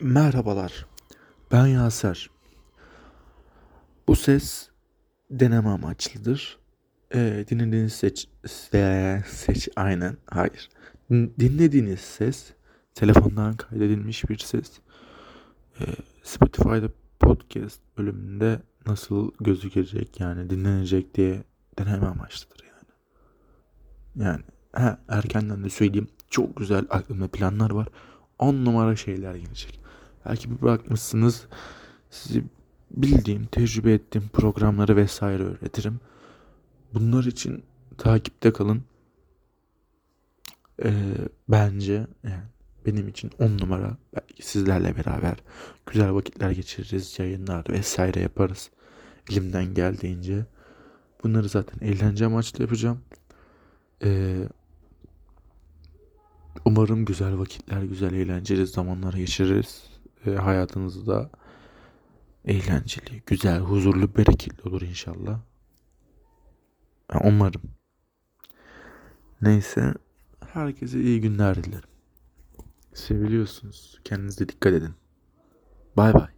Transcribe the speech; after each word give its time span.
Merhabalar. 0.00 0.86
Ben 1.52 1.66
Yaser. 1.66 2.30
Bu 4.08 4.16
ses 4.16 4.68
deneme 5.30 5.68
amaçlıdır. 5.68 6.58
Ee, 7.14 7.44
dinlediğiniz 7.50 7.92
seç, 7.92 8.28
se- 8.44 9.24
seç 9.26 9.68
aynen 9.76 10.16
hayır. 10.26 10.68
Din- 11.10 11.34
Dinlediğiniz 11.40 12.00
ses 12.00 12.52
telefondan 12.94 13.56
kaydedilmiş 13.56 14.28
bir 14.28 14.38
ses. 14.38 14.72
Ee, 15.80 15.84
Spotify'da 16.22 16.88
podcast 17.20 17.80
bölümünde 17.98 18.60
nasıl 18.86 19.30
gözükecek 19.40 20.20
yani 20.20 20.50
dinlenecek 20.50 21.14
diye 21.14 21.44
deneme 21.78 22.06
amaçlıdır 22.06 22.64
yani. 22.64 22.88
Yani 24.28 24.42
ha, 24.72 24.98
erkenden 25.08 25.64
de 25.64 25.70
söyleyeyim 25.70 26.08
çok 26.30 26.56
güzel 26.56 26.86
aklımda 26.90 27.28
planlar 27.28 27.70
var. 27.70 27.88
10 28.38 28.54
numara 28.64 28.96
şeyler 28.96 29.34
gelecek. 29.34 29.80
Belki 30.26 30.50
bir 30.50 30.62
bakmışsınız 30.62 31.46
sizi 32.10 32.44
bildiğim, 32.90 33.46
tecrübe 33.46 33.92
ettiğim 33.92 34.28
programları 34.28 34.96
vesaire 34.96 35.42
öğretirim. 35.42 36.00
Bunlar 36.94 37.24
için 37.24 37.64
takipte 37.98 38.52
kalın. 38.52 38.82
Ee, 40.82 40.92
bence 41.48 42.06
yani 42.24 42.42
benim 42.86 43.08
için 43.08 43.30
10 43.38 43.58
numara. 43.58 43.96
Belki 44.16 44.46
sizlerle 44.46 44.96
beraber 44.96 45.36
güzel 45.86 46.14
vakitler 46.14 46.50
geçiririz, 46.50 47.18
yayınlar 47.18 47.64
vesaire 47.68 48.20
yaparız. 48.20 48.70
Elimden 49.30 49.74
geldiğince. 49.74 50.46
Bunları 51.24 51.48
zaten 51.48 51.86
eğlence 51.86 52.26
amaçlı 52.26 52.62
yapacağım. 52.62 53.00
Ee, 54.04 54.48
umarım 56.64 57.04
güzel 57.04 57.38
vakitler, 57.38 57.82
güzel 57.82 58.12
eğlenceli 58.12 58.66
zamanlar 58.66 59.14
geçiririz. 59.14 59.93
Ee, 60.26 60.30
hayatınızı 60.30 61.06
da 61.06 61.30
eğlenceli, 62.44 63.22
güzel, 63.26 63.58
huzurlu, 63.58 64.16
bereketli 64.16 64.68
olur 64.68 64.82
inşallah. 64.82 65.40
Umarım. 67.24 67.62
Neyse, 69.42 69.94
herkese 70.52 71.00
iyi 71.00 71.20
günler 71.20 71.64
dilerim. 71.64 71.88
Seviliyorsunuz. 72.94 74.00
Kendinize 74.04 74.48
dikkat 74.48 74.72
edin. 74.72 74.94
Bay 75.96 76.14
bay. 76.14 76.33